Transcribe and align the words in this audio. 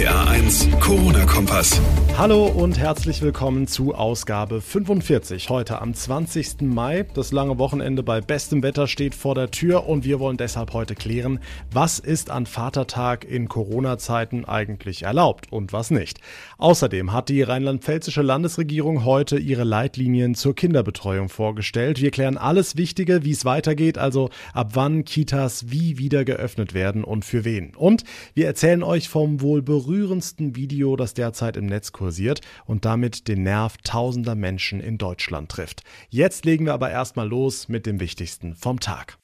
RPA1 0.00 0.80
Corona-Kompass. 0.80 1.78
Hallo 2.16 2.46
und 2.46 2.78
herzlich 2.78 3.20
willkommen 3.20 3.66
zu 3.66 3.94
Ausgabe 3.94 4.62
45. 4.62 5.50
Heute 5.50 5.80
am 5.80 5.92
20. 5.92 6.62
Mai. 6.62 7.04
Das 7.14 7.32
lange 7.32 7.58
Wochenende 7.58 8.02
bei 8.02 8.22
bestem 8.22 8.62
Wetter 8.62 8.86
steht 8.86 9.14
vor 9.14 9.34
der 9.34 9.50
Tür 9.50 9.86
und 9.86 10.04
wir 10.04 10.18
wollen 10.18 10.38
deshalb 10.38 10.72
heute 10.72 10.94
klären, 10.94 11.40
was 11.70 11.98
ist 11.98 12.30
an 12.30 12.46
Vatertag 12.46 13.24
in 13.24 13.48
Corona-Zeiten 13.48 14.46
eigentlich 14.46 15.02
erlaubt 15.02 15.52
und 15.52 15.74
was 15.74 15.90
nicht. 15.90 16.18
Außerdem 16.56 17.12
hat 17.12 17.28
die 17.28 17.42
rheinland-pfälzische 17.42 18.22
Landesregierung 18.22 19.04
heute 19.04 19.38
ihre 19.38 19.64
Leitlinien 19.64 20.34
zur 20.34 20.54
Kinderbetreuung 20.54 21.28
vorgestellt. 21.28 22.00
Wir 22.00 22.10
klären 22.10 22.38
alles 22.38 22.76
Wichtige, 22.76 23.24
wie 23.24 23.32
es 23.32 23.44
weitergeht, 23.44 23.98
also 23.98 24.30
ab 24.54 24.70
wann 24.74 25.04
Kitas 25.04 25.70
wie 25.70 25.98
wieder 25.98 26.24
geöffnet 26.24 26.72
werden 26.72 27.04
und 27.04 27.24
für 27.24 27.44
wen. 27.44 27.74
Und 27.74 28.04
wir 28.32 28.46
erzählen 28.46 28.82
euch 28.82 29.10
vom 29.10 29.40
wohl 29.40 29.62
berührendsten 29.90 30.54
Video, 30.54 30.94
das 30.94 31.14
derzeit 31.14 31.56
im 31.56 31.66
Netz 31.66 31.90
kursiert 31.90 32.42
und 32.64 32.84
damit 32.84 33.26
den 33.26 33.42
Nerv 33.42 33.76
tausender 33.82 34.36
Menschen 34.36 34.80
in 34.80 34.98
Deutschland 34.98 35.50
trifft. 35.50 35.82
Jetzt 36.10 36.44
legen 36.44 36.66
wir 36.66 36.74
aber 36.74 36.90
erstmal 36.90 37.28
los 37.28 37.68
mit 37.68 37.86
dem 37.86 37.98
Wichtigsten 37.98 38.54
vom 38.54 38.78
Tag. 38.78 39.18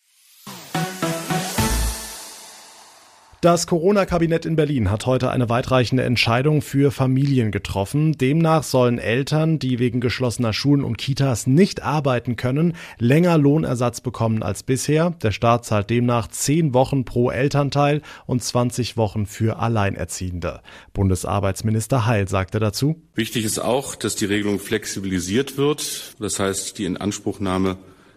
Das 3.43 3.67
Corona-Kabinett 3.67 4.47
in 4.47 4.57
Berlin 4.57 4.91
hat 4.91 5.05
heute 5.05 5.31
eine 5.31 5.51
weitreichende 5.51 6.03
Entscheidung 6.05 6.63
für 6.63 6.91
Familien 6.91 7.51
getroffen. 7.51 8.17
Demnach 8.17 8.63
sollen 8.63 8.99
Eltern, 8.99 9.59
die 9.59 9.79
wegen 9.79 10.01
geschlossener 10.01 10.55
Schulen 10.55 10.83
und 10.83 10.97
Kitas 10.97 11.47
nicht 11.47 11.83
arbeiten 11.83 12.37
können, 12.37 12.75
länger 12.99 13.37
Lohnersatz 13.37 14.01
bekommen 14.01 14.43
als 14.43 14.63
bisher. 14.63 15.11
Der 15.23 15.33
Staat 15.33 15.67
zahlt 15.67 15.91
demnach 15.91 16.29
zehn 16.29 16.73
Wochen 16.73 17.05
pro 17.05 17.30
Elternteil 17.30 18.01
und 18.25 18.43
20 18.43 18.97
Wochen 18.97 19.27
für 19.27 19.59
Alleinerziehende. 19.59 20.63
Bundesarbeitsminister 20.95 22.07
Heil 22.07 22.29
sagte 22.29 22.59
dazu. 22.59 23.03
Wichtig 23.15 23.45
ist 23.45 23.59
auch, 23.59 23.97
dass 23.97 24.16
die 24.16 24.25
Regelung 24.25 24.59
flexibilisiert 24.59 25.59
wird. 25.59 26.15
Das 26.19 26.41
heißt, 26.41 26.79
die 26.79 26.87
Inanspruchnahme 26.87 27.77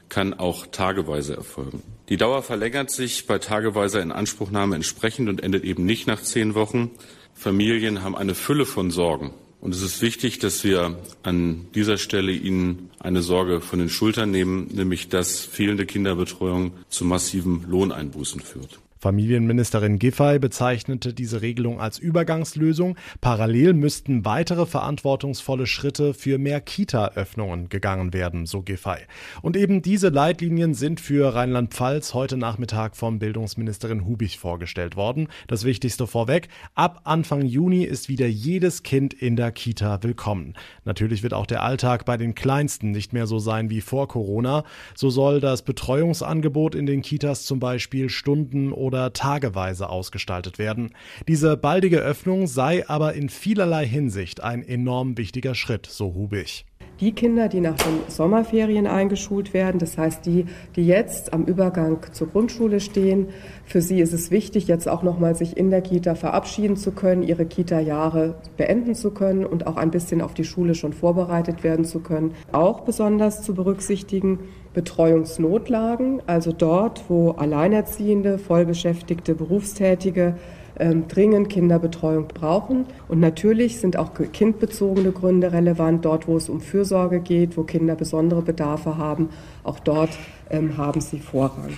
kann 0.10 0.34
auch 0.34 0.68
tageweise 0.68 1.36
erfolgen. 1.36 1.82
Die 2.10 2.18
Dauer 2.18 2.42
verlängert 2.42 2.92
sich 2.92 3.28
bei 3.28 3.38
tageweiser 3.38 4.02
Inanspruchnahme 4.02 4.76
entsprechend 4.76 5.30
und 5.30 5.44
endet 5.44 5.64
eben 5.64 5.86
nicht 5.86 6.08
nach 6.08 6.22
zehn 6.22 6.56
Wochen. 6.56 6.92
Familien 7.36 8.04
haben 8.04 8.16
eine 8.16 8.36
Fülle 8.36 8.66
von 8.66 8.92
Sorgen. 8.92 9.32
Und 9.62 9.76
es 9.76 9.82
ist 9.82 10.02
wichtig, 10.02 10.40
dass 10.40 10.64
wir 10.64 10.98
an 11.22 11.68
dieser 11.76 11.98
Stelle 11.98 12.32
Ihnen 12.32 12.90
eine 13.00 13.22
Sorge 13.22 13.62
von 13.62 13.80
den 13.80 13.90
Schultern 13.90 14.32
nehmen, 14.32 14.70
nämlich 14.74 15.10
dass 15.10 15.40
fehlende 15.42 15.86
Kinderbetreuung 15.86 16.72
zu 16.90 17.06
massiven 17.06 17.66
Lohneinbußen 17.70 18.42
führt. 18.42 18.80
Familienministerin 19.02 19.98
Giffey 19.98 20.40
bezeichnete 20.40 21.14
diese 21.14 21.42
Regelung 21.42 21.80
als 21.80 22.00
Übergangslösung. 22.00 22.98
Parallel 23.22 23.74
müssten 23.74 24.26
weitere 24.26 24.66
verantwortungsvolle 24.66 25.68
Schritte 25.68 26.14
für 26.14 26.38
mehr 26.38 26.60
Kita-Öffnungen 26.60 27.70
gegangen 27.70 28.12
werden, 28.12 28.46
so 28.46 28.62
Giffey. 28.62 28.98
Und 29.42 29.56
eben 29.56 29.82
diese 29.82 30.10
Leitlinien 30.10 30.74
sind 30.74 31.00
für 31.00 31.34
Rheinland-Pfalz 31.34 32.14
heute 32.14 32.36
Nachmittag 32.36 32.98
von 32.98 33.20
Bildungsministerin 33.20 34.06
Hubich 34.06 34.38
vorgestellt 34.38 34.98
worden. 34.98 35.30
Das 35.48 35.64
Wichtigste 35.64 36.06
vorweg, 36.06 36.50
ab 36.76 37.00
Anfang 37.06 37.46
Juni 37.46 37.86
ist 37.86 38.10
wieder 38.10 38.28
jedes 38.28 38.84
Kind 38.84 39.14
in 39.14 39.38
der 39.38 39.54
Kita 39.54 40.04
willkommen. 40.04 40.56
Natürlich 40.84 41.24
wird 41.24 41.34
auch 41.34 41.46
der 41.46 41.64
Alltag 41.64 42.04
bei 42.04 42.18
den 42.18 42.36
Kleinsten 42.36 42.92
nicht 42.92 43.14
mehr 43.14 43.28
so 43.28 43.40
sein 43.40 43.70
wie 43.70 43.80
vor 43.80 44.10
Corona. 44.10 44.66
So 44.94 45.10
soll 45.10 45.40
das 45.40 45.62
Betreuungsangebot 45.62 46.76
in 46.76 46.86
den 46.86 47.02
Kitas 47.02 47.46
zum 47.46 47.62
Beispiel 47.62 48.10
Stunden 48.10 48.74
oder 48.74 48.89
tageweise 48.90 49.90
ausgestaltet 49.90 50.60
werden. 50.60 50.94
Diese 51.28 51.58
baldige 51.58 52.00
Öffnung 52.00 52.48
sei 52.48 52.88
aber 52.88 53.14
in 53.14 53.30
vielerlei 53.30 53.86
Hinsicht 53.86 54.42
ein 54.44 54.64
enorm 54.64 55.18
wichtiger 55.18 55.56
Schritt, 55.56 55.86
so 55.86 56.14
Hubig 56.14 56.66
die 57.00 57.14
Kinder, 57.14 57.48
die 57.48 57.62
nach 57.62 57.78
den 57.78 58.00
Sommerferien 58.08 58.86
eingeschult 58.86 59.54
werden, 59.54 59.80
das 59.80 59.98
heißt 59.98 60.26
die, 60.26 60.46
die 60.76 60.86
jetzt 60.86 61.34
am 61.34 61.46
Übergang 61.46 62.00
zur 62.12 62.28
Grundschule 62.28 62.80
stehen, 62.80 63.28
für 63.66 63.82
sie 63.82 64.02
ist 64.02 64.14
es 64.14 64.32
wichtig, 64.32 64.68
jetzt 64.68 64.88
auch 64.88 65.02
nochmal 65.02 65.36
sich 65.36 65.56
in 65.56 65.70
der 65.70 65.82
Kita 65.82 66.16
verabschieden 66.16 66.76
zu 66.76 66.92
können, 66.92 67.24
ihre 67.24 67.46
Kita-Jahre 67.46 68.36
beenden 68.58 68.96
zu 68.96 69.12
können 69.12 69.46
und 69.46 69.68
auch 69.68 69.78
ein 69.78 69.92
bisschen 69.92 70.22
auf 70.22 70.34
die 70.34 70.44
Schule 70.44 70.76
schon 70.76 70.94
vorbereitet 70.94 71.64
werden 71.64 71.86
zu 71.86 72.00
können. 72.00 72.34
Auch 72.52 72.82
besonders 72.82 73.44
zu 73.44 73.54
berücksichtigen 73.54 74.40
Betreuungsnotlagen, 74.74 76.22
also 76.28 76.52
dort, 76.52 77.04
wo 77.10 77.32
Alleinerziehende, 77.32 78.38
Vollbeschäftigte, 78.38 79.36
Berufstätige 79.36 80.36
ähm, 80.80 81.08
dringend 81.08 81.50
Kinderbetreuung 81.50 82.28
brauchen. 82.28 82.86
Und 83.08 83.20
natürlich 83.20 83.80
sind 83.80 83.98
auch 83.98 84.12
kindbezogene 84.14 85.12
Gründe 85.12 85.52
relevant, 85.52 86.06
dort 86.06 86.28
wo 86.28 86.38
es 86.38 86.50
um 86.50 86.62
Fürsorge 86.62 87.20
geht, 87.20 87.58
wo 87.58 87.64
Kinder 87.64 87.96
besondere 87.96 88.42
Bedarfe 88.42 88.98
haben. 88.98 89.30
Auch 89.64 89.80
dort 89.80 90.12
ähm, 90.50 90.78
haben 90.78 91.02
sie 91.02 91.20
Vorrang. 91.20 91.74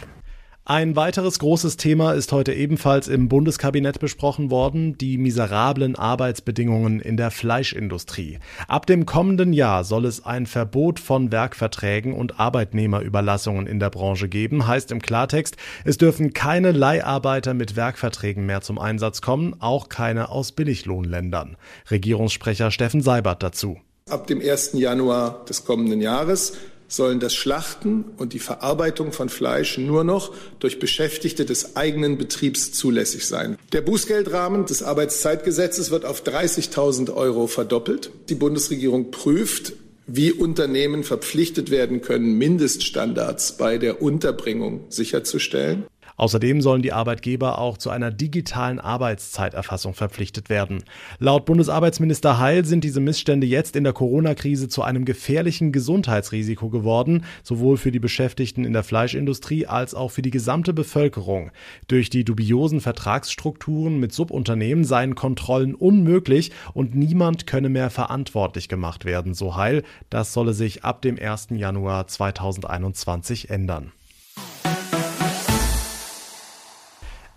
Ein 0.63 0.95
weiteres 0.95 1.39
großes 1.39 1.77
Thema 1.77 2.11
ist 2.11 2.31
heute 2.31 2.53
ebenfalls 2.53 3.07
im 3.07 3.29
Bundeskabinett 3.29 3.99
besprochen 3.99 4.51
worden, 4.51 4.95
die 4.95 5.17
miserablen 5.17 5.95
Arbeitsbedingungen 5.95 6.99
in 6.99 7.17
der 7.17 7.31
Fleischindustrie. 7.31 8.37
Ab 8.67 8.85
dem 8.85 9.07
kommenden 9.07 9.53
Jahr 9.53 9.83
soll 9.83 10.05
es 10.05 10.23
ein 10.23 10.45
Verbot 10.45 10.99
von 10.99 11.31
Werkverträgen 11.31 12.13
und 12.13 12.39
Arbeitnehmerüberlassungen 12.39 13.65
in 13.65 13.79
der 13.79 13.89
Branche 13.89 14.29
geben, 14.29 14.67
heißt 14.67 14.91
im 14.91 15.01
Klartext, 15.01 15.57
es 15.83 15.97
dürfen 15.97 16.31
keine 16.31 16.73
Leiharbeiter 16.73 17.55
mit 17.55 17.75
Werkverträgen 17.75 18.45
mehr 18.45 18.61
zum 18.61 18.77
Einsatz 18.77 19.23
kommen, 19.23 19.55
auch 19.59 19.89
keine 19.89 20.29
aus 20.29 20.51
Billiglohnländern. 20.51 21.57
Regierungssprecher 21.89 22.69
Steffen 22.69 23.01
Seibert 23.01 23.41
dazu. 23.41 23.79
Ab 24.07 24.27
dem 24.27 24.39
1. 24.39 24.73
Januar 24.73 25.43
des 25.45 25.65
kommenden 25.65 26.01
Jahres 26.01 26.53
sollen 26.91 27.19
das 27.19 27.33
Schlachten 27.33 28.05
und 28.17 28.33
die 28.33 28.39
Verarbeitung 28.39 29.13
von 29.13 29.29
Fleisch 29.29 29.77
nur 29.77 30.03
noch 30.03 30.33
durch 30.59 30.77
Beschäftigte 30.77 31.45
des 31.45 31.75
eigenen 31.75 32.17
Betriebs 32.17 32.73
zulässig 32.73 33.25
sein. 33.25 33.57
Der 33.71 33.81
Bußgeldrahmen 33.81 34.65
des 34.65 34.83
Arbeitszeitgesetzes 34.83 35.89
wird 35.89 36.05
auf 36.05 36.23
30.000 36.23 37.13
Euro 37.13 37.47
verdoppelt. 37.47 38.11
Die 38.29 38.35
Bundesregierung 38.35 39.09
prüft, 39.11 39.73
wie 40.07 40.33
Unternehmen 40.33 41.03
verpflichtet 41.03 41.71
werden 41.71 42.01
können, 42.01 42.37
Mindeststandards 42.37 43.57
bei 43.57 43.77
der 43.77 44.01
Unterbringung 44.01 44.85
sicherzustellen. 44.89 45.85
Außerdem 46.21 46.61
sollen 46.61 46.83
die 46.83 46.93
Arbeitgeber 46.93 47.57
auch 47.57 47.79
zu 47.79 47.89
einer 47.89 48.11
digitalen 48.11 48.79
Arbeitszeiterfassung 48.79 49.95
verpflichtet 49.95 50.49
werden. 50.49 50.83
Laut 51.17 51.45
Bundesarbeitsminister 51.45 52.37
Heil 52.37 52.63
sind 52.63 52.83
diese 52.83 52.99
Missstände 52.99 53.47
jetzt 53.47 53.75
in 53.75 53.83
der 53.83 53.93
Corona-Krise 53.93 54.69
zu 54.69 54.83
einem 54.83 55.03
gefährlichen 55.03 55.71
Gesundheitsrisiko 55.71 56.69
geworden, 56.69 57.23
sowohl 57.41 57.77
für 57.77 57.91
die 57.91 57.97
Beschäftigten 57.97 58.65
in 58.65 58.73
der 58.73 58.83
Fleischindustrie 58.83 59.65
als 59.65 59.95
auch 59.95 60.11
für 60.11 60.21
die 60.21 60.29
gesamte 60.29 60.73
Bevölkerung. 60.73 61.49
Durch 61.87 62.11
die 62.11 62.23
dubiosen 62.23 62.81
Vertragsstrukturen 62.81 63.99
mit 63.99 64.13
Subunternehmen 64.13 64.83
seien 64.83 65.15
Kontrollen 65.15 65.73
unmöglich 65.73 66.51
und 66.75 66.93
niemand 66.93 67.47
könne 67.47 67.69
mehr 67.69 67.89
verantwortlich 67.89 68.69
gemacht 68.69 69.05
werden, 69.05 69.33
so 69.33 69.55
Heil. 69.55 69.81
Das 70.11 70.33
solle 70.33 70.53
sich 70.53 70.83
ab 70.83 71.01
dem 71.01 71.17
1. 71.17 71.47
Januar 71.49 72.05
2021 72.05 73.49
ändern. 73.49 73.91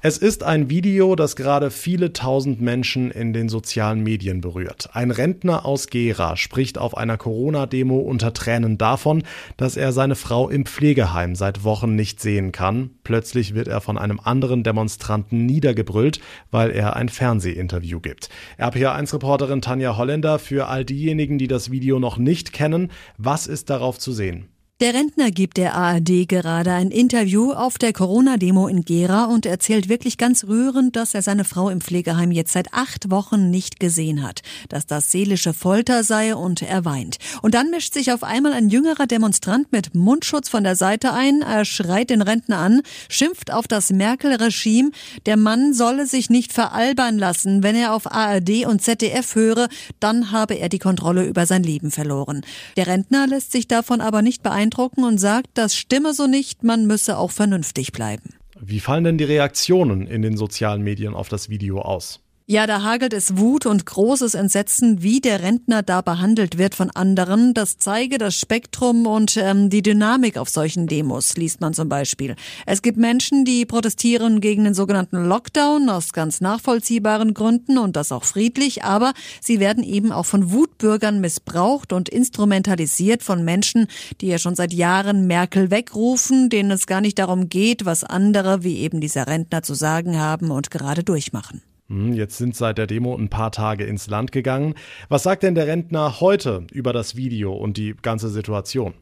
Es 0.07 0.19
ist 0.19 0.43
ein 0.43 0.69
Video, 0.69 1.17
das 1.17 1.35
gerade 1.35 1.71
viele 1.71 2.13
tausend 2.13 2.61
Menschen 2.61 3.11
in 3.11 3.33
den 3.33 3.49
sozialen 3.49 4.03
Medien 4.03 4.43
berührt. 4.43 4.91
Ein 4.93 5.11
Rentner 5.11 5.65
aus 5.65 5.87
Gera 5.87 6.37
spricht 6.37 6.77
auf 6.77 6.95
einer 6.95 7.17
Corona-Demo 7.17 8.01
unter 8.01 8.35
Tränen 8.35 8.77
davon, 8.77 9.23
dass 9.57 9.79
er 9.79 9.93
seine 9.93 10.15
Frau 10.15 10.51
im 10.51 10.67
Pflegeheim 10.67 11.35
seit 11.35 11.65
Wochen 11.65 11.95
nicht 11.95 12.21
sehen 12.21 12.53
kann. 12.53 12.91
Plötzlich 13.03 13.55
wird 13.55 13.67
er 13.67 13.81
von 13.81 13.97
einem 13.97 14.21
anderen 14.23 14.63
Demonstranten 14.63 15.47
niedergebrüllt, 15.47 16.21
weil 16.51 16.71
er 16.71 16.97
ein 16.97 17.09
Fernsehinterview 17.09 18.01
gibt. 18.01 18.29
RPA1-Reporterin 18.59 19.63
Tanja 19.63 19.97
Holländer 19.97 20.39
für 20.39 20.67
all 20.69 20.85
diejenigen, 20.85 21.39
die 21.39 21.49
das 21.49 21.71
Video 21.71 21.99
noch 21.99 22.19
nicht 22.19 22.53
kennen, 22.53 22.91
was 23.17 23.47
ist 23.47 23.71
darauf 23.71 23.99
zu 23.99 24.13
sehen? 24.13 24.51
Der 24.81 24.93
Rentner 24.93 25.31
gibt 25.31 25.57
der 25.57 25.77
ARD 25.77 26.29
gerade 26.29 26.73
ein 26.73 26.91
Interview 26.91 27.53
auf 27.53 27.79
der 27.79 27.93
Corona-Demo 27.93 28.67
in 28.67 28.85
Gera 28.85 29.27
und 29.27 29.47
erzählt 29.47 29.89
wirklich 29.89 30.19
ganz 30.19 30.49
rührend, 30.49 30.97
dass 30.97 31.15
er 31.15 31.23
seine 31.23 31.45
Frau 31.45 31.71
im 31.71 31.81
Pflegeheim 31.81 32.33
jetzt 32.33 32.53
seit 32.53 32.75
acht 32.75 33.09
Wochen 33.09 33.51
nicht 33.51 33.79
gesehen 33.79 34.25
hat, 34.25 34.43
dass 34.69 34.85
das 34.85 35.13
seelische 35.13 35.55
Folter 35.55 36.03
sei 36.03 36.35
und 36.35 36.61
er 36.61 36.85
weint. 36.85 37.19
Und 37.41 37.55
dann 37.55 37.71
mischt 37.71 37.95
sich 37.95 38.11
auf 38.11 38.25
einmal 38.25 38.53
ein 38.53 38.69
jüngerer 38.69 39.07
Demonstrant 39.07 39.71
mit 39.71 39.95
Mundschutz 39.95 40.49
von 40.49 40.65
der 40.65 40.75
Seite 40.75 41.13
ein, 41.13 41.43
er 41.43 41.65
schreit 41.65 42.11
den 42.11 42.21
Rentner 42.21 42.59
an, 42.59 42.83
schimpft 43.09 43.53
auf 43.53 43.69
das 43.69 43.91
Merkel-Regime, 43.91 44.91
der 45.25 45.37
Mann 45.37 45.73
solle 45.73 46.09
sich 46.09 46.31
nicht 46.31 46.53
veralbern 46.53 47.17
lassen, 47.17 47.63
wenn 47.63 47.77
er 47.77 47.95
auf 47.95 48.11
ARD 48.11 48.67
und 48.67 48.83
ZDF 48.83 49.37
höre, 49.37 49.69
dann 50.01 50.33
habe 50.33 50.55
er 50.55 50.69
die 50.69 50.81
Kontrolle 50.81 51.25
über 51.27 51.47
sein 51.47 51.63
Leben 51.63 51.93
verloren. 51.93 52.45
Der 52.77 52.89
Rentner 52.89 53.29
lässt 53.29 53.53
sich 53.53 53.69
davon 53.69 54.01
aber 54.01 54.21
nicht 54.21 54.43
beeindrucken, 54.43 54.64
beeindrucken 54.65 55.05
und 55.05 55.19
sagt, 55.19 55.49
das 55.55 55.77
stimme 55.77 56.15
so 56.15 56.27
nicht, 56.27 56.65
man 56.65 56.87
müsse 56.87 57.19
auch 57.19 57.31
vernünftig 57.31 57.93
bleiben. 57.93 58.35
Wie 58.59 58.81
fallen 58.81 59.05
denn 59.05 59.19
die 59.19 59.25
Reaktionen 59.25 60.07
in 60.07 60.23
den 60.23 60.37
sozialen 60.37 60.83
Medien 60.83 61.15
auf 61.15 61.29
das 61.29 61.51
Video 61.51 61.81
aus? 61.81 62.21
Ja, 62.47 62.67
da 62.67 62.83
hagelt 62.83 63.15
es 63.15 63.39
Wut 63.39 63.65
und 63.65 63.87
großes 63.87 64.35
Entsetzen, 64.35 65.03
wie 65.03 65.23
der 65.23 65.43
Rentner 65.43 65.83
da 65.83 66.03
behandelt 66.03 66.59
wird 66.59 66.75
von 66.75 66.91
anderen. 66.91 67.55
Das 67.55 67.79
zeige 67.79 68.19
das 68.19 68.35
Spektrum 68.35 69.07
und 69.07 69.39
ähm, 69.39 69.71
die 69.71 69.81
Dynamik 69.81 70.37
auf 70.37 70.51
solchen 70.51 70.87
Demos, 70.87 71.39
liest 71.39 71.63
man 71.63 71.73
zum 71.73 71.89
Beispiel. 71.89 72.37
Es 72.67 72.83
gibt 72.83 72.99
Menschen, 72.99 73.47
die 73.47 73.65
protestieren 73.65 74.43
gegen 74.43 74.65
den 74.65 74.75
sogenannten 74.75 75.25
Lockdown 75.25 75.89
aus 75.89 76.13
ganz 76.13 76.43
nachvollziehbaren 76.43 77.33
Gründen 77.33 77.79
und 77.79 77.97
das 77.97 78.13
auch 78.13 78.25
friedlich, 78.25 78.85
aber 78.85 79.15
sie 79.41 79.59
werden 79.59 79.83
eben 79.83 80.13
auch 80.13 80.27
von 80.27 80.53
Wutbürgern 80.53 81.23
missbraucht 81.23 81.95
und 81.95 82.11
instrumentalisiert 82.11 83.23
von 83.23 83.43
Menschen, 83.43 83.87
die 84.21 84.27
ja 84.27 84.37
schon 84.37 84.55
seit 84.55 84.75
Jahren 84.75 85.27
Merkel 85.27 85.71
wegrufen, 85.71 86.51
denen 86.51 86.73
es 86.73 86.87
gar 86.87 87.01
nicht 87.01 87.19
darum 87.19 87.49
geht, 87.49 87.87
was 87.87 88.05
andere 88.05 88.63
wie 88.63 88.81
eben 88.81 89.01
dieser 89.01 89.29
Rentner 89.29 89.63
zu 89.63 89.73
sagen 89.73 90.19
haben 90.19 90.51
und 90.51 90.71
gerade 90.71 91.05
durchmachen. 91.05 91.63
Hm, 91.89 92.15
jetzt 92.15 92.39
sind 92.39 92.57
seit 92.57 92.79
der 92.79 92.87
Demo 92.87 93.15
ein 93.15 93.29
paar 93.29 93.53
Tage 93.53 93.85
ins 93.85 94.09
Land 94.09 94.33
gegangen. 94.33 94.75
Was 95.09 95.23
sagt 95.23 95.43
denn 95.43 95.55
der 95.55 95.67
Rentner 95.67 96.21
heute 96.21 96.67
über 96.73 96.93
das 96.93 97.17
Video 97.17 97.53
und 97.53 97.77
die 97.77 97.95
ganze 98.01 98.31
Situation? 98.31 98.95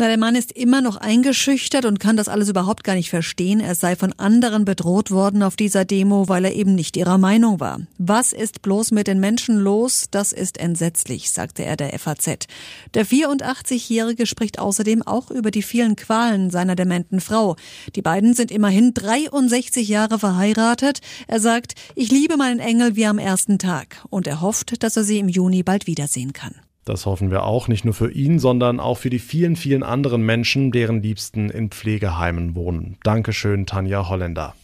Na, 0.00 0.06
der 0.06 0.16
Mann 0.16 0.36
ist 0.36 0.52
immer 0.52 0.80
noch 0.80 0.94
eingeschüchtert 0.94 1.84
und 1.84 1.98
kann 1.98 2.16
das 2.16 2.28
alles 2.28 2.48
überhaupt 2.48 2.84
gar 2.84 2.94
nicht 2.94 3.10
verstehen. 3.10 3.58
Er 3.58 3.74
sei 3.74 3.96
von 3.96 4.12
anderen 4.12 4.64
bedroht 4.64 5.10
worden 5.10 5.42
auf 5.42 5.56
dieser 5.56 5.84
Demo, 5.84 6.28
weil 6.28 6.44
er 6.44 6.54
eben 6.54 6.76
nicht 6.76 6.96
ihrer 6.96 7.18
Meinung 7.18 7.58
war. 7.58 7.80
Was 7.98 8.32
ist 8.32 8.62
bloß 8.62 8.92
mit 8.92 9.08
den 9.08 9.18
Menschen 9.18 9.56
los? 9.56 10.06
Das 10.12 10.30
ist 10.30 10.58
entsetzlich, 10.58 11.32
sagte 11.32 11.64
er 11.64 11.76
der 11.76 11.98
FAZ. 11.98 12.46
Der 12.94 13.06
84-Jährige 13.06 14.26
spricht 14.26 14.60
außerdem 14.60 15.02
auch 15.02 15.32
über 15.32 15.50
die 15.50 15.62
vielen 15.62 15.96
Qualen 15.96 16.50
seiner 16.50 16.76
dementen 16.76 17.18
Frau. 17.18 17.56
Die 17.96 18.02
beiden 18.02 18.34
sind 18.34 18.52
immerhin 18.52 18.94
63 18.94 19.88
Jahre 19.88 20.20
verheiratet. 20.20 21.00
Er 21.26 21.40
sagt, 21.40 21.72
ich 21.96 22.12
liebe 22.12 22.36
meinen 22.36 22.60
Engel 22.60 22.94
wie 22.94 23.06
am 23.06 23.18
ersten 23.18 23.58
Tag 23.58 24.04
und 24.10 24.28
er 24.28 24.42
hofft, 24.42 24.80
dass 24.84 24.96
er 24.96 25.02
sie 25.02 25.18
im 25.18 25.28
Juni 25.28 25.64
bald 25.64 25.88
wiedersehen 25.88 26.32
kann. 26.32 26.54
Das 26.88 27.04
hoffen 27.04 27.30
wir 27.30 27.44
auch, 27.44 27.68
nicht 27.68 27.84
nur 27.84 27.92
für 27.92 28.10
ihn, 28.10 28.38
sondern 28.38 28.80
auch 28.80 28.96
für 28.96 29.10
die 29.10 29.18
vielen, 29.18 29.56
vielen 29.56 29.82
anderen 29.82 30.22
Menschen, 30.22 30.72
deren 30.72 31.02
Liebsten 31.02 31.50
in 31.50 31.68
Pflegeheimen 31.68 32.54
wohnen. 32.54 32.96
Dankeschön, 33.02 33.66
Tanja 33.66 34.08
Holländer. 34.08 34.54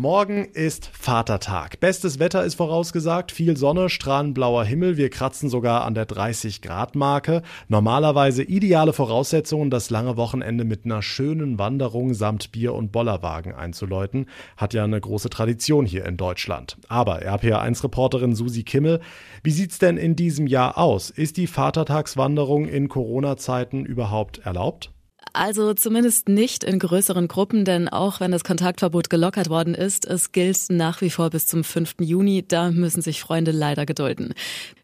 Morgen 0.00 0.44
ist 0.44 0.88
Vatertag. 0.92 1.80
Bestes 1.80 2.20
Wetter 2.20 2.44
ist 2.44 2.54
vorausgesagt, 2.54 3.32
viel 3.32 3.56
Sonne, 3.56 3.88
strahlend 3.88 4.32
blauer 4.32 4.62
Himmel, 4.62 4.96
wir 4.96 5.10
kratzen 5.10 5.48
sogar 5.48 5.84
an 5.84 5.94
der 5.94 6.06
30 6.06 6.62
Grad 6.62 6.94
Marke. 6.94 7.42
Normalerweise 7.66 8.44
ideale 8.44 8.92
Voraussetzungen, 8.92 9.70
das 9.70 9.90
lange 9.90 10.16
Wochenende 10.16 10.62
mit 10.62 10.84
einer 10.84 11.02
schönen 11.02 11.58
Wanderung 11.58 12.14
samt 12.14 12.52
Bier 12.52 12.74
und 12.74 12.92
Bollerwagen 12.92 13.52
einzuläuten. 13.52 14.26
Hat 14.56 14.72
ja 14.72 14.84
eine 14.84 15.00
große 15.00 15.30
Tradition 15.30 15.84
hier 15.84 16.06
in 16.06 16.16
Deutschland. 16.16 16.76
Aber 16.86 17.22
RPA1-Reporterin 17.22 18.36
Susi 18.36 18.62
Kimmel, 18.62 19.00
wie 19.42 19.50
sieht's 19.50 19.80
denn 19.80 19.96
in 19.96 20.14
diesem 20.14 20.46
Jahr 20.46 20.78
aus? 20.78 21.10
Ist 21.10 21.36
die 21.36 21.48
Vatertagswanderung 21.48 22.68
in 22.68 22.88
Corona-Zeiten 22.88 23.84
überhaupt 23.84 24.38
erlaubt? 24.38 24.92
Also 25.38 25.72
zumindest 25.72 26.28
nicht 26.28 26.64
in 26.64 26.80
größeren 26.80 27.28
Gruppen, 27.28 27.64
denn 27.64 27.88
auch 27.88 28.18
wenn 28.18 28.32
das 28.32 28.42
Kontaktverbot 28.42 29.08
gelockert 29.08 29.48
worden 29.48 29.76
ist, 29.76 30.04
es 30.04 30.32
gilt 30.32 30.58
nach 30.68 31.00
wie 31.00 31.10
vor 31.10 31.30
bis 31.30 31.46
zum 31.46 31.62
5. 31.62 31.94
Juni. 32.00 32.44
Da 32.46 32.72
müssen 32.72 33.02
sich 33.02 33.20
Freunde 33.20 33.52
leider 33.52 33.86
gedulden. 33.86 34.34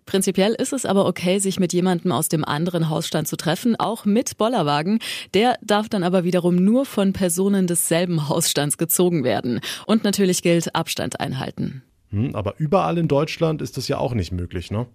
Prinzipiell 0.07 0.53
ist 0.53 0.73
es 0.73 0.87
aber 0.87 1.07
okay, 1.07 1.41
sich 1.41 1.59
mit 1.59 1.73
jemandem 1.73 2.13
aus 2.13 2.29
dem 2.29 2.45
anderen 2.45 2.89
Hausstand 2.89 3.27
zu 3.27 3.37
treffen, 3.37 3.75
auch 3.75 4.05
mit 4.05 4.39
Bollerwagen. 4.39 5.01
Der 5.35 5.59
darf 5.61 5.89
dann 5.89 6.05
aber 6.05 6.23
wiederum 6.23 6.55
nur 6.55 6.87
von 6.87 7.13
Personen 7.13 7.67
desselben 7.67 8.29
Hausstands 8.29 8.79
gezogen 8.79 9.25
werden. 9.25 9.59
Und 9.89 10.05
natürlich 10.05 10.41
gilt 10.41 10.73
Abstand 10.77 11.19
einhalten. 11.19 11.83
Hm, 12.11 12.37
aber 12.37 12.55
überall 12.59 12.97
in 12.99 13.09
Deutschland 13.09 13.61
ist 13.61 13.77
das 13.77 13.89
ja 13.89 13.99
auch 13.99 14.15
nicht 14.15 14.31
möglich, 14.31 14.71
ne? 14.71 14.87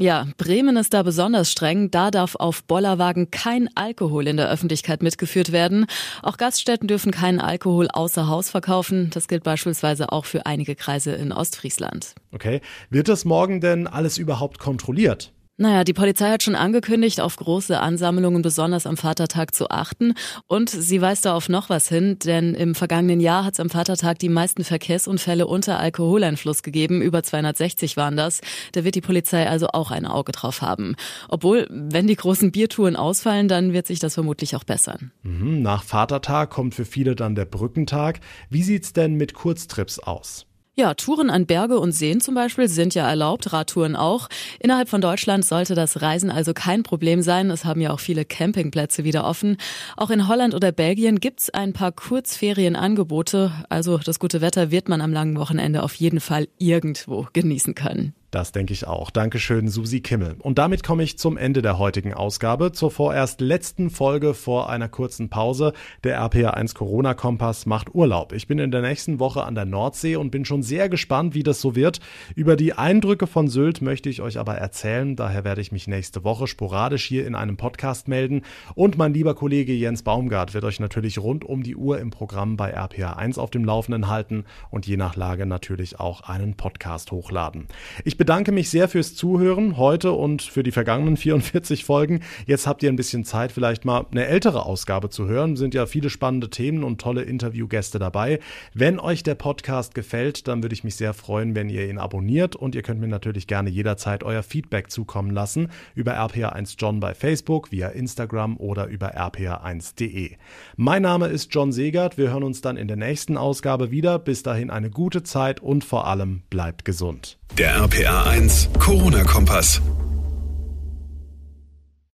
Ja, 0.00 0.28
Bremen 0.36 0.76
ist 0.76 0.94
da 0.94 1.02
besonders 1.02 1.50
streng. 1.50 1.90
Da 1.90 2.12
darf 2.12 2.36
auf 2.36 2.62
Bollerwagen 2.62 3.32
kein 3.32 3.68
Alkohol 3.74 4.28
in 4.28 4.36
der 4.36 4.48
Öffentlichkeit 4.48 5.02
mitgeführt 5.02 5.50
werden. 5.50 5.86
Auch 6.22 6.36
Gaststätten 6.36 6.86
dürfen 6.86 7.10
keinen 7.10 7.40
Alkohol 7.40 7.88
außer 7.92 8.28
Haus 8.28 8.48
verkaufen. 8.48 9.10
Das 9.12 9.26
gilt 9.26 9.42
beispielsweise 9.42 10.12
auch 10.12 10.24
für 10.24 10.46
einige 10.46 10.76
Kreise 10.76 11.10
in 11.10 11.32
Ostfriesland. 11.32 12.14
Okay. 12.30 12.60
Wird 12.90 13.08
das 13.08 13.24
morgen 13.24 13.60
denn 13.60 13.88
alles 13.88 14.18
überhaupt 14.18 14.60
kontrolliert? 14.60 15.32
Naja, 15.60 15.82
die 15.82 15.92
Polizei 15.92 16.30
hat 16.30 16.44
schon 16.44 16.54
angekündigt, 16.54 17.20
auf 17.20 17.34
große 17.34 17.80
Ansammlungen 17.80 18.42
besonders 18.42 18.86
am 18.86 18.96
Vatertag 18.96 19.56
zu 19.56 19.70
achten. 19.70 20.14
Und 20.46 20.70
sie 20.70 21.02
weist 21.02 21.24
da 21.24 21.34
auf 21.34 21.48
noch 21.48 21.68
was 21.68 21.88
hin, 21.88 22.16
denn 22.20 22.54
im 22.54 22.76
vergangenen 22.76 23.18
Jahr 23.18 23.44
hat 23.44 23.54
es 23.54 23.60
am 23.60 23.68
Vatertag 23.68 24.20
die 24.20 24.28
meisten 24.28 24.62
Verkehrsunfälle 24.62 25.48
unter 25.48 25.80
Alkoholeinfluss 25.80 26.62
gegeben. 26.62 27.02
Über 27.02 27.24
260 27.24 27.96
waren 27.96 28.16
das. 28.16 28.40
Da 28.70 28.84
wird 28.84 28.94
die 28.94 29.00
Polizei 29.00 29.48
also 29.48 29.66
auch 29.72 29.90
ein 29.90 30.06
Auge 30.06 30.30
drauf 30.30 30.62
haben. 30.62 30.94
Obwohl, 31.28 31.66
wenn 31.70 32.06
die 32.06 32.14
großen 32.14 32.52
Biertouren 32.52 32.94
ausfallen, 32.94 33.48
dann 33.48 33.72
wird 33.72 33.88
sich 33.88 33.98
das 33.98 34.14
vermutlich 34.14 34.54
auch 34.54 34.62
bessern. 34.64 35.10
Mhm, 35.24 35.60
nach 35.60 35.82
Vatertag 35.82 36.50
kommt 36.50 36.76
für 36.76 36.84
viele 36.84 37.16
dann 37.16 37.34
der 37.34 37.46
Brückentag. 37.46 38.20
Wie 38.48 38.62
sieht's 38.62 38.92
denn 38.92 39.14
mit 39.14 39.34
Kurztrips 39.34 39.98
aus? 39.98 40.47
Ja, 40.78 40.94
Touren 40.94 41.28
an 41.28 41.44
Berge 41.44 41.80
und 41.80 41.90
Seen 41.90 42.20
zum 42.20 42.36
Beispiel 42.36 42.68
sind 42.68 42.94
ja 42.94 43.08
erlaubt, 43.08 43.52
Radtouren 43.52 43.96
auch. 43.96 44.28
Innerhalb 44.60 44.88
von 44.88 45.00
Deutschland 45.00 45.44
sollte 45.44 45.74
das 45.74 46.02
Reisen 46.02 46.30
also 46.30 46.54
kein 46.54 46.84
Problem 46.84 47.20
sein. 47.20 47.50
Es 47.50 47.64
haben 47.64 47.80
ja 47.80 47.90
auch 47.90 47.98
viele 47.98 48.24
Campingplätze 48.24 49.02
wieder 49.02 49.24
offen. 49.24 49.56
Auch 49.96 50.10
in 50.10 50.28
Holland 50.28 50.54
oder 50.54 50.70
Belgien 50.70 51.18
gibt's 51.18 51.50
ein 51.50 51.72
paar 51.72 51.90
Kurzferienangebote. 51.90 53.50
Also 53.68 53.98
das 53.98 54.20
gute 54.20 54.40
Wetter 54.40 54.70
wird 54.70 54.88
man 54.88 55.00
am 55.00 55.12
langen 55.12 55.36
Wochenende 55.36 55.82
auf 55.82 55.94
jeden 55.94 56.20
Fall 56.20 56.46
irgendwo 56.58 57.26
genießen 57.32 57.74
können. 57.74 58.14
Das 58.30 58.52
denke 58.52 58.74
ich 58.74 58.86
auch. 58.86 59.08
Dankeschön, 59.10 59.68
Susi 59.68 60.02
Kimmel. 60.02 60.36
Und 60.40 60.58
damit 60.58 60.84
komme 60.84 61.02
ich 61.02 61.18
zum 61.18 61.38
Ende 61.38 61.62
der 61.62 61.78
heutigen 61.78 62.12
Ausgabe, 62.12 62.72
zur 62.72 62.90
vorerst 62.90 63.40
letzten 63.40 63.88
Folge 63.88 64.34
vor 64.34 64.68
einer 64.68 64.90
kurzen 64.90 65.30
Pause. 65.30 65.72
Der 66.04 66.20
RPA1 66.20 66.74
Corona 66.74 67.14
Kompass 67.14 67.64
macht 67.64 67.94
Urlaub. 67.94 68.34
Ich 68.34 68.46
bin 68.46 68.58
in 68.58 68.70
der 68.70 68.82
nächsten 68.82 69.18
Woche 69.18 69.44
an 69.44 69.54
der 69.54 69.64
Nordsee 69.64 70.16
und 70.16 70.30
bin 70.30 70.44
schon 70.44 70.62
sehr 70.62 70.90
gespannt, 70.90 71.34
wie 71.34 71.42
das 71.42 71.62
so 71.62 71.74
wird. 71.74 72.00
Über 72.34 72.56
die 72.56 72.74
Eindrücke 72.74 73.26
von 73.26 73.48
Sylt 73.48 73.80
möchte 73.80 74.10
ich 74.10 74.20
euch 74.20 74.38
aber 74.38 74.56
erzählen. 74.56 75.16
Daher 75.16 75.44
werde 75.44 75.62
ich 75.62 75.72
mich 75.72 75.88
nächste 75.88 76.22
Woche 76.22 76.46
sporadisch 76.48 77.06
hier 77.06 77.26
in 77.26 77.34
einem 77.34 77.56
Podcast 77.56 78.08
melden. 78.08 78.42
Und 78.74 78.98
mein 78.98 79.14
lieber 79.14 79.34
Kollege 79.36 79.72
Jens 79.72 80.02
Baumgart 80.02 80.52
wird 80.52 80.64
euch 80.64 80.80
natürlich 80.80 81.18
rund 81.18 81.46
um 81.46 81.62
die 81.62 81.76
Uhr 81.76 81.98
im 81.98 82.10
Programm 82.10 82.58
bei 82.58 82.76
RPA1 82.76 83.38
auf 83.38 83.48
dem 83.48 83.64
Laufenden 83.64 84.08
halten 84.08 84.44
und 84.68 84.86
je 84.86 84.98
nach 84.98 85.16
Lage 85.16 85.46
natürlich 85.46 85.98
auch 85.98 86.28
einen 86.28 86.58
Podcast 86.58 87.10
hochladen. 87.10 87.68
Ich 88.04 88.17
bedanke 88.18 88.52
mich 88.52 88.68
sehr 88.68 88.88
fürs 88.88 89.14
Zuhören 89.14 89.78
heute 89.78 90.12
und 90.12 90.42
für 90.42 90.62
die 90.62 90.72
vergangenen 90.72 91.16
44 91.28 91.84
Folgen. 91.84 92.20
Jetzt 92.46 92.66
habt 92.66 92.82
ihr 92.82 92.90
ein 92.90 92.96
bisschen 92.96 93.24
Zeit, 93.24 93.52
vielleicht 93.52 93.86
mal 93.86 94.04
eine 94.10 94.26
ältere 94.26 94.66
Ausgabe 94.66 95.08
zu 95.08 95.26
hören. 95.26 95.56
Sind 95.56 95.72
ja 95.72 95.86
viele 95.86 96.10
spannende 96.10 96.50
Themen 96.50 96.84
und 96.84 97.00
tolle 97.00 97.22
Interviewgäste 97.22 97.98
dabei. 97.98 98.40
Wenn 98.74 99.00
euch 99.00 99.22
der 99.22 99.36
Podcast 99.36 99.94
gefällt, 99.94 100.48
dann 100.48 100.62
würde 100.62 100.74
ich 100.74 100.84
mich 100.84 100.96
sehr 100.96 101.14
freuen, 101.14 101.54
wenn 101.54 101.70
ihr 101.70 101.88
ihn 101.88 101.98
abonniert 101.98 102.56
und 102.56 102.74
ihr 102.74 102.82
könnt 102.82 103.00
mir 103.00 103.08
natürlich 103.08 103.46
gerne 103.46 103.70
jederzeit 103.70 104.24
euer 104.24 104.42
Feedback 104.42 104.90
zukommen 104.90 105.30
lassen 105.30 105.70
über 105.94 106.18
RPA1 106.18 106.74
John 106.78 107.00
bei 107.00 107.14
Facebook, 107.14 107.70
via 107.70 107.88
Instagram 107.88 108.56
oder 108.56 108.86
über 108.86 109.16
rpa1.de. 109.16 110.32
Mein 110.76 111.02
Name 111.02 111.28
ist 111.28 111.54
John 111.54 111.72
Segert. 111.72 112.18
Wir 112.18 112.30
hören 112.30 112.42
uns 112.42 112.60
dann 112.60 112.76
in 112.76 112.88
der 112.88 112.96
nächsten 112.96 113.36
Ausgabe 113.36 113.92
wieder. 113.92 114.18
Bis 114.18 114.42
dahin 114.42 114.70
eine 114.70 114.90
gute 114.90 115.22
Zeit 115.22 115.60
und 115.60 115.84
vor 115.84 116.06
allem 116.08 116.42
bleibt 116.50 116.84
gesund. 116.84 117.38
Der 117.56 117.88
RPA 118.08 118.24
1 118.24 118.78
Corona-Kompass. 118.78 119.97